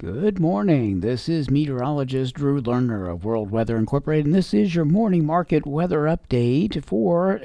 [0.00, 1.00] Good morning.
[1.00, 5.66] This is meteorologist Drew Lerner of World Weather Incorporated, and this is your morning market
[5.66, 7.38] weather update for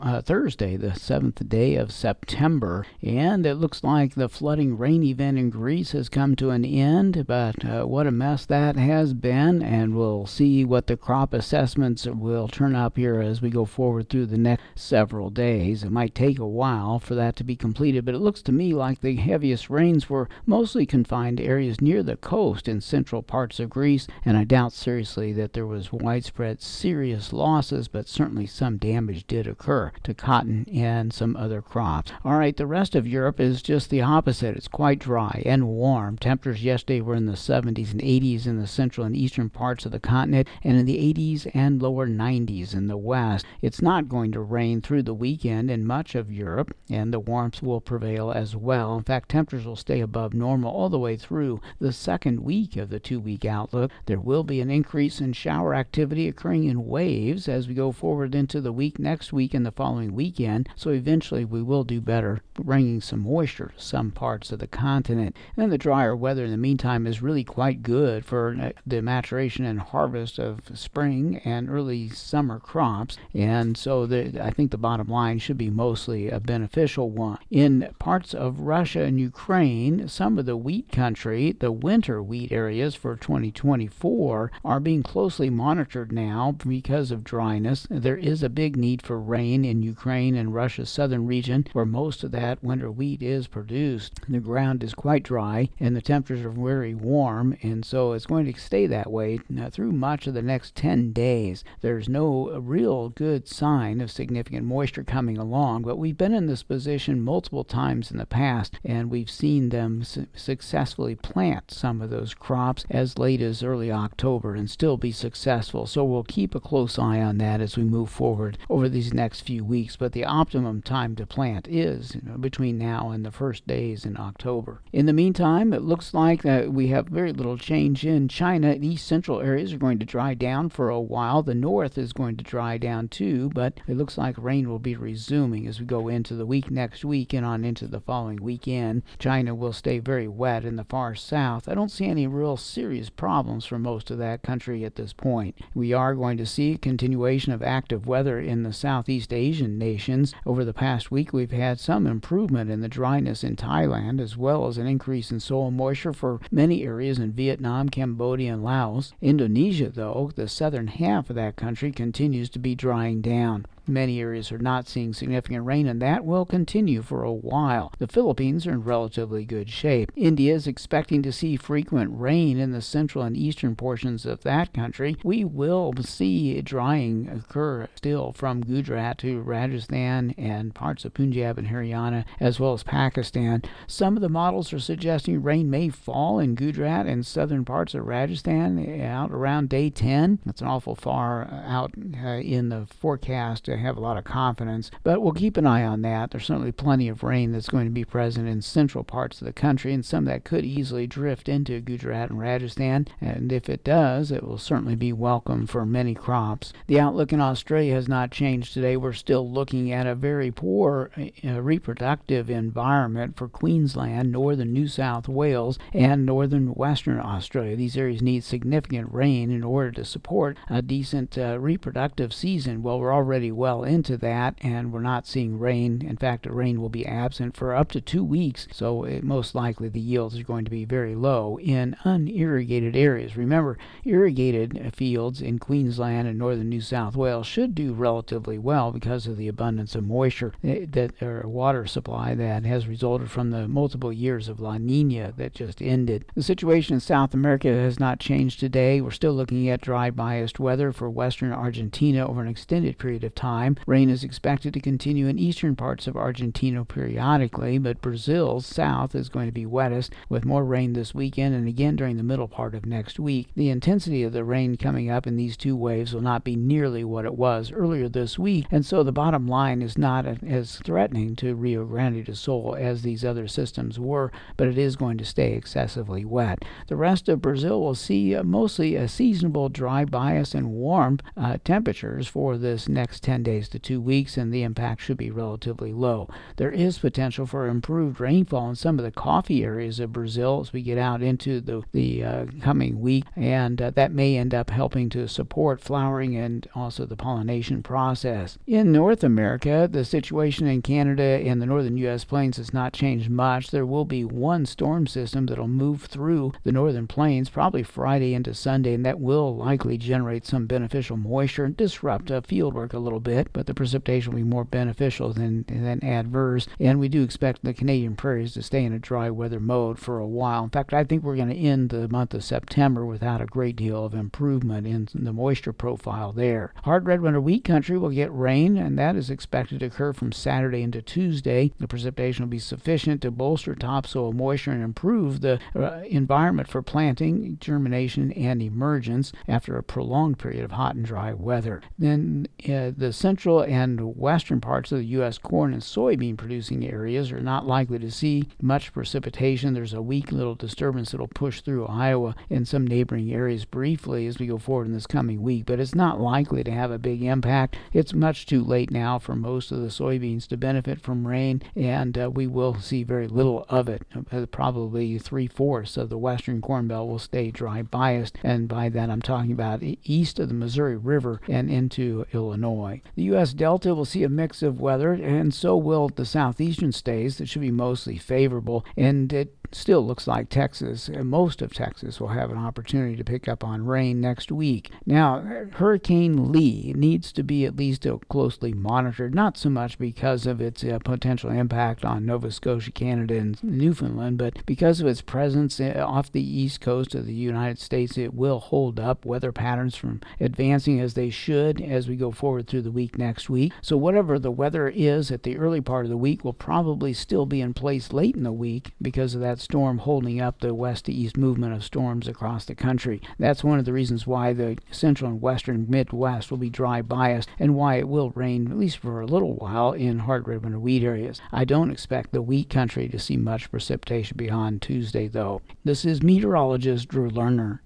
[0.00, 2.86] uh, Thursday, the 7th day of September.
[3.02, 7.26] And it looks like the flooding rain event in Greece has come to an end,
[7.26, 9.62] but uh, what a mess that has been.
[9.62, 14.08] And we'll see what the crop assessments will turn up here as we go forward
[14.08, 15.84] through the next several days.
[15.84, 18.72] It might take a while for that to be completed, but it looks to me
[18.72, 23.60] like the heaviest rains were mostly confined to areas near the coast in central parts
[23.60, 28.76] of Greece, and I doubt seriously that there was widespread serious losses, but certainly some
[28.76, 32.12] damage did occur to cotton and some other crops.
[32.24, 34.56] All right, the rest of Europe is just the opposite.
[34.56, 36.16] It's quite dry and warm.
[36.18, 39.92] Temperatures yesterday were in the 70s and 80s in the central and eastern parts of
[39.92, 43.44] the continent, and in the 80s and lower 90s in the west.
[43.62, 47.62] It's not going to rain through the weekend in much of Europe, and the warmth
[47.62, 48.96] will prevail as well.
[48.96, 52.90] In fact, temperatures will stay above normal all the way through the second week of
[52.90, 53.90] the two week outlook.
[54.06, 58.34] There will be an increase in shower activity occurring in waves as we go forward
[58.34, 60.68] into the week next week and the following weekend.
[60.76, 65.36] So eventually we will do better, bringing some moisture to some parts of the continent.
[65.56, 69.64] And the drier weather in the meantime is really quite good for uh, the maturation
[69.64, 73.16] and harvest of spring and early summer crops.
[73.34, 77.38] And so the, I think the bottom line should be mostly a beneficial one.
[77.50, 82.50] In parts of Russia and Ukraine, some of the wheat country, the the winter wheat
[82.50, 87.86] areas for 2024 are being closely monitored now because of dryness.
[87.90, 92.24] There is a big need for rain in Ukraine and Russia's southern region where most
[92.24, 94.14] of that winter wheat is produced.
[94.26, 98.50] The ground is quite dry and the temperatures are very warm, and so it's going
[98.50, 101.64] to stay that way uh, through much of the next 10 days.
[101.82, 106.62] There's no real good sign of significant moisture coming along, but we've been in this
[106.62, 112.00] position multiple times in the past and we've seen them su- successfully plant plant some
[112.00, 115.86] of those crops as late as early October and still be successful.
[115.86, 119.40] So we'll keep a close eye on that as we move forward over these next
[119.40, 119.96] few weeks.
[119.96, 124.04] But the optimum time to plant is you know, between now and the first days
[124.04, 124.80] in October.
[124.92, 128.78] In the meantime, it looks like that we have very little change in China.
[128.78, 131.42] The east central areas are going to dry down for a while.
[131.42, 134.96] The north is going to dry down too, but it looks like rain will be
[134.96, 139.02] resuming as we go into the week next week and on into the following weekend.
[139.18, 142.58] China will stay very wet in the far south south, I don't see any real
[142.58, 145.56] serious problems for most of that country at this point.
[145.74, 150.34] We are going to see a continuation of active weather in the Southeast Asian nations.
[150.44, 154.66] Over the past week, we've had some improvement in the dryness in Thailand, as well
[154.66, 159.14] as an increase in soil moisture for many areas in Vietnam, Cambodia, and Laos.
[159.22, 163.64] Indonesia, though, the southern half of that country, continues to be drying down.
[163.88, 167.92] Many areas are not seeing significant rain, and that will continue for a while.
[167.98, 170.12] The Philippines are in relatively good shape.
[170.14, 174.74] India is expecting to see frequent rain in the central and eastern portions of that
[174.74, 175.16] country.
[175.24, 181.68] We will see drying occur still from Gujarat to Rajasthan and parts of Punjab and
[181.68, 183.62] Haryana, as well as Pakistan.
[183.86, 188.06] Some of the models are suggesting rain may fall in Gujarat and southern parts of
[188.06, 190.40] Rajasthan out around day 10.
[190.44, 194.90] That's an awful far out uh, in the forecast have a lot of confidence.
[195.02, 196.30] But we'll keep an eye on that.
[196.30, 199.52] There's certainly plenty of rain that's going to be present in central parts of the
[199.52, 203.08] country, and some that could easily drift into Gujarat and Rajasthan.
[203.20, 206.72] And if it does, it will certainly be welcome for many crops.
[206.86, 208.96] The outlook in Australia has not changed today.
[208.96, 211.10] We're still looking at a very poor
[211.44, 217.76] uh, reproductive environment for Queensland, northern New South Wales, and northern Western Australia.
[217.76, 222.82] These areas need significant rain in order to support a decent uh, reproductive season.
[222.82, 226.00] Well, we're already well well into that, and we're not seeing rain.
[226.00, 229.90] In fact, rain will be absent for up to two weeks, so it, most likely
[229.90, 233.36] the yields are going to be very low in unirrigated areas.
[233.36, 239.26] Remember, irrigated fields in Queensland and northern New South Wales should do relatively well because
[239.26, 243.68] of the abundance of moisture eh, that or water supply that has resulted from the
[243.68, 246.24] multiple years of La Nina that just ended.
[246.34, 249.02] The situation in South America has not changed today.
[249.02, 253.34] We're still looking at dry biased weather for western Argentina over an extended period of
[253.34, 253.76] time time.
[253.86, 259.30] Rain is expected to continue in eastern parts of Argentina periodically, but Brazil's south is
[259.30, 262.74] going to be wettest, with more rain this weekend and again during the middle part
[262.74, 263.48] of next week.
[263.56, 267.04] The intensity of the rain coming up in these two waves will not be nearly
[267.04, 271.34] what it was earlier this week, and so the bottom line is not as threatening
[271.36, 275.24] to Rio Grande do Sul as these other systems were, but it is going to
[275.24, 276.66] stay excessively wet.
[276.88, 282.28] The rest of Brazil will see mostly a seasonable dry bias and warm uh, temperatures
[282.28, 285.92] for this next 10 10 days to two weeks, and the impact should be relatively
[285.92, 286.28] low.
[286.56, 290.72] There is potential for improved rainfall in some of the coffee areas of Brazil as
[290.72, 294.70] we get out into the, the uh, coming week, and uh, that may end up
[294.70, 298.58] helping to support flowering and also the pollination process.
[298.66, 302.24] In North America, the situation in Canada and the northern U.S.
[302.24, 303.70] plains has not changed much.
[303.70, 308.52] There will be one storm system that'll move through the northern plains probably Friday into
[308.52, 312.98] Sunday, and that will likely generate some beneficial moisture and disrupt uh, field work a
[312.98, 316.66] little bit, but the precipitation will be more beneficial than, than adverse.
[316.80, 320.18] And we do expect the Canadian prairies to stay in a dry weather mode for
[320.18, 320.64] a while.
[320.64, 323.76] In fact, I think we're going to end the month of September without a great
[323.76, 326.72] deal of improvement in the moisture profile there.
[326.84, 330.32] Hard red winter wheat country will get rain, and that is expected to occur from
[330.32, 331.72] Saturday into Tuesday.
[331.78, 336.82] The precipitation will be sufficient to bolster topsoil moisture and improve the uh, environment for
[336.82, 341.82] planting, germination, and emergence after a prolonged period of hot and dry weather.
[341.98, 345.38] Then uh, the central and western parts of the U.S.
[345.38, 349.74] corn and soybean producing areas are not likely to see much precipitation.
[349.74, 354.38] There's a weak little disturbance that'll push through Iowa and some neighboring areas briefly as
[354.38, 357.22] we go forward in this coming week, but it's not likely to have a big
[357.22, 357.76] impact.
[357.92, 362.16] It's much too late now for most of the soybeans to benefit from rain, and
[362.16, 364.02] uh, we will see very little of it.
[364.30, 368.88] Uh, probably three fourths of the western corn belt will stay dry biased, and by
[368.88, 373.02] that I'm talking about east of the Missouri River and into Illinois.
[373.14, 373.52] The U.S.
[373.52, 377.36] Delta will see a mix of weather, and so will the southeastern states.
[377.36, 382.20] That should be mostly favorable, and it still looks like Texas, and most of Texas,
[382.20, 384.90] will have an opportunity to pick up on rain next week.
[385.06, 385.40] Now,
[385.72, 390.84] Hurricane Lee needs to be at least closely monitored, not so much because of its
[390.84, 396.04] uh, potential impact on Nova Scotia, Canada, and Newfoundland, but because of its presence uh,
[396.06, 400.20] off the east coast of the United States, it will hold up weather patterns from
[400.40, 403.72] advancing as they should as we go forward through the week next week.
[403.82, 407.46] So, whatever the weather is at the early part of the week will probably still
[407.46, 410.72] be in place late in the week because of that that storm holding up the
[410.72, 413.20] west to east movement of storms across the country.
[413.40, 417.48] That's one of the reasons why the central and western Midwest will be dry biased
[417.58, 420.78] and why it will rain, at least for a little while, in hard red winter
[420.78, 421.40] wheat areas.
[421.50, 425.60] I don't expect the wheat country to see much precipitation beyond Tuesday, though.
[425.84, 427.80] This is meteorologist Drew Lerner.